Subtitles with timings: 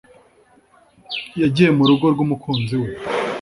[1.41, 2.89] yagiye murugo rwumukunzi we